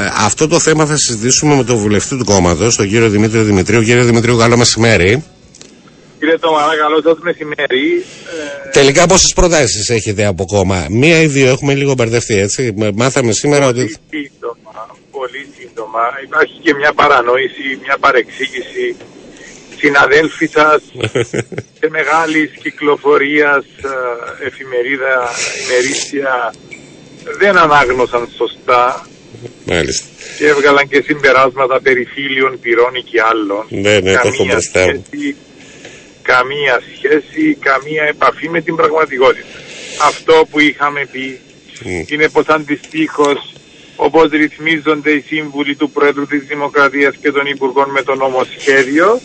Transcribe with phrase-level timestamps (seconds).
[0.00, 3.82] Ε, αυτό το θέμα θα συζητήσουμε με τον βουλευτή του κόμματος, τον κύριο Δημήτριο Δημητρίου.
[3.82, 5.24] Κύριε Δημητρίου, καλό μεσημέρι.
[6.18, 8.04] Κύριε Τωμαρά, καλό σας μεσημέρι.
[8.66, 8.70] Ε...
[8.70, 12.74] Τελικά πόσες προτάσεις έχετε από κόμμα, μία ή δύο, έχουμε λίγο μπερδευτεί έτσι.
[12.94, 14.00] Μάθαμε σήμερα πολύ ότι.
[14.10, 16.00] Σύντομα, πολύ σύντομα.
[16.24, 18.96] Υπάρχει και μια παρανόηση, μια παρεξήγηση.
[19.76, 20.82] Συναδέλφοι σας
[21.78, 25.14] σε μεγάλης κυκλοφορίας ε, εφημερίδα,
[25.64, 26.54] ημερήσια
[27.38, 29.06] δεν ανάγνωσαν σωστά
[29.64, 30.06] Μάλιστα.
[30.38, 33.64] και έβγαλαν και συμπεράσματα περί φίλων, πυρών και άλλων.
[33.68, 35.04] Ναι, ναι, το έχω καμία, μπροστά μου.
[35.06, 35.36] σχέση,
[36.22, 39.46] καμία σχέση, καμία επαφή με την πραγματικότητα.
[40.10, 41.40] Αυτό που είχαμε πει
[41.84, 42.02] Μμ.
[42.06, 43.52] είναι πως αντιστοίχως
[43.96, 49.20] όπως ρυθμίζονται οι σύμβουλοι του Πρόεδρου της Δημοκρατίας και των Υπουργών με το νομοσχέδιο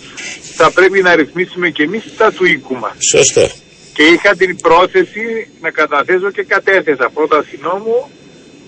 [0.56, 2.96] θα πρέπει να ρυθμίσουμε και εμείς τα του οίκου μας.
[3.12, 3.50] Σωστό.
[3.94, 8.10] Και είχα την πρόθεση να καταθέσω και κατέθεσα πρόταση νόμου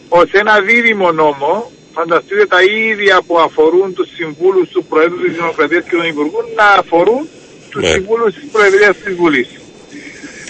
[0.09, 5.83] ως ένα δίδυμο νόμο, φανταστείτε τα ίδια που αφορούν τους συμβούλους του Προέδρου της Δημοκρατίας
[5.83, 7.27] και των Υπουργών να αφορούν
[7.69, 7.89] τους Ναι.
[7.89, 9.47] συμβούλους της Προεδρίας της Βουλής.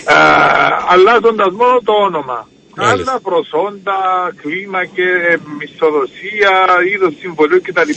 [0.06, 0.16] Α,
[0.94, 2.50] αλλάζοντας μόνο το όνομα.
[2.78, 3.12] Μάλιστα.
[3.12, 4.00] Άλλα προσόντα,
[4.42, 5.08] κλίμα και
[5.60, 6.54] μισθοδοσία,
[6.94, 7.92] είδος συμβολίου κτλ.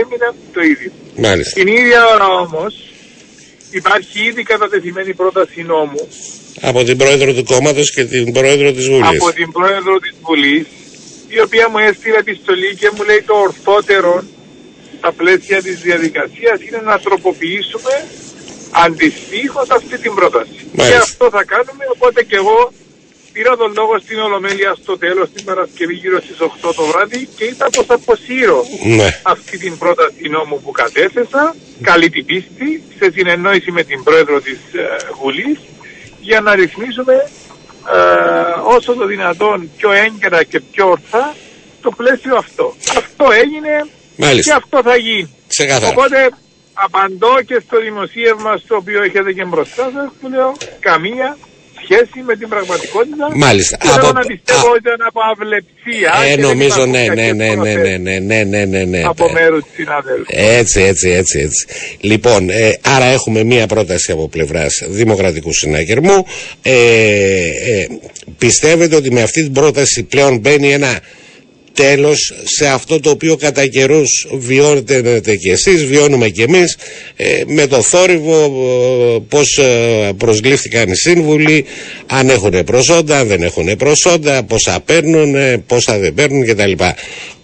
[0.00, 0.90] έμειναν το ίδιο.
[1.16, 1.54] Μάλιστα.
[1.60, 2.72] Την ίδια ώρα όμως
[3.70, 6.08] υπάρχει ήδη κατατεθειμένη πρόταση νόμου
[6.62, 9.20] Από την πρόεδρο του κόμματος και την πρόεδρο της Βουλής.
[9.20, 10.66] από την πρόεδρο της Βουλής
[11.36, 14.24] η οποία μου έστειλε επιστολή και μου λέει το ορθότερο
[14.98, 17.94] στα πλαίσια της διαδικασίας είναι να τροποποιήσουμε
[18.84, 20.58] αντιστοίχως αυτή την πρόταση.
[20.72, 20.98] Μάλιστα.
[20.98, 22.72] Και αυτό θα κάνουμε οπότε και εγώ
[23.32, 27.44] πήρα τον λόγο στην Ολομέλεια στο τέλος την Παρασκευής γύρω στις 8 το βράδυ και
[27.44, 28.64] είπα πως αποσύρω
[28.96, 29.20] Ναι.
[29.22, 34.58] αυτή την πρόταση νόμου που κατέθεσα, καλή την πίστη, σε συνεννόηση με την πρόεδρο της
[34.72, 35.58] ε, Βουλής,
[36.20, 37.14] για να ρυθμίσουμε
[37.94, 38.41] ε,
[38.76, 41.34] όσο το δυνατόν πιο έγκαιρα και πιο ορθά
[41.80, 42.74] το πλαίσιο αυτό.
[42.96, 43.74] Αυτό έγινε
[44.16, 44.56] και Μάλιστα.
[44.56, 45.34] αυτό θα γίνει.
[45.48, 45.88] Ξεκάθαρα.
[45.88, 46.28] Οπότε
[46.72, 51.36] απαντώ και στο δημοσίευμα στο οποίο έχετε και μπροστά σας που λέω καμία
[51.84, 53.24] σχέση με την πραγματικότητα.
[53.44, 53.76] Μάλιστα.
[53.76, 56.10] Και θέλω Από- να πιστεύω α- ότι ήταν από αυλεψία.
[56.22, 58.64] Ε, και δεν νομίζω υπάρχουν ναι, ναι, κακές ναι, ναι, προθέσεις ναι, ναι, ναι, ναι,
[58.64, 59.02] ναι, ναι.
[59.12, 60.24] από Ε, μέρους της συναδέλφου.
[60.26, 61.66] Έτσι, έτσι, έτσι, έτσι.
[62.00, 66.26] Λοιπόν, ε, άρα έχουμε μία πρόταση από πλευράς Δημοκρατικού Συναγερμού.
[66.62, 67.86] Ε, ε,
[68.38, 71.00] πιστεύετε ότι με αυτή την πρόταση πλέον μπαίνει ένα
[71.72, 76.78] τέλος σε αυτό το οποίο κατά καιρούς βιώνετε και εσείς, βιώνουμε και εμείς
[77.16, 81.64] ε, με το θόρυβο ε, πώς ε, προσλήφθηκαν οι σύμβουλοι
[82.06, 86.72] αν έχουν προσόντα, αν δεν έχουν προσόντα πόσα παίρνουν, ε, πόσα δεν παίρνουν κτλ.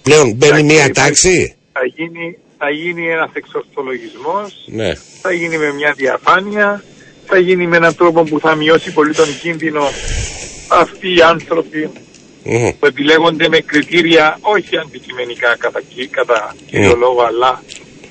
[0.03, 4.93] Πλέον μπαίνει μία Εντάξει, τάξη; Θα γίνει, θα γίνει ένας εξορθολογισμός, ναι.
[5.23, 6.85] θα γίνει με μια διαφάνεια,
[7.27, 9.89] θα γίνει με έναν τρόπο που θα μειώσει πολύ τον κίνδυνο
[10.69, 11.91] αυτοί οι άνθρωποι
[12.51, 12.71] Μμμ.
[12.79, 16.99] που επιλέγονται με κριτήρια όχι αντικειμενικά κατά, κυ- κατά κύριο Mm.
[16.99, 17.63] λόγο αλλά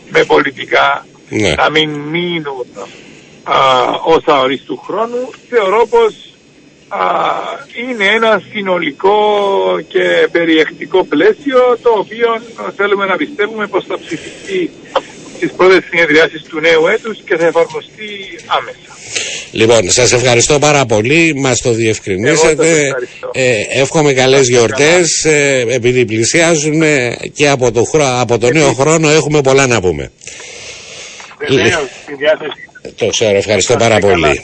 [0.10, 1.54] με πολιτικά Ναι.
[1.54, 2.66] να μην μείνουν
[3.44, 3.56] α,
[4.06, 6.14] όσα ορίστου χρόνου θεωρώ πως
[6.88, 7.00] α,
[7.88, 9.20] είναι ένα συνολικό
[9.88, 12.42] και περιεκτικό πλαίσιο το οποίο
[12.76, 14.72] θέλουμε να πιστεύουμε πως θα ψηφιστεί
[15.36, 18.10] στις πρώτες συνεδριάσεις του νέου έτους και θα εφαρμοστεί
[18.46, 18.92] άμεσα.
[19.58, 22.66] Λοιπόν, σας ευχαριστώ πάρα πολύ, μας το Εγώ διευκρινίσατε.
[22.68, 23.30] σας ευχαριστώ.
[23.34, 28.74] Ε, εύχομαι καλές γιορτές, ε, επειδή πλησιάζουν ε, και από το, χρό- από το νέο
[28.74, 30.12] χρόνο έχουμε πολλά να πούμε.
[31.50, 32.52] Βεβαίως, στη διάθεση
[32.96, 34.28] Το ξέρω, ευχαριστώ Να είστε πάρα καλά.
[34.28, 34.42] πολύ.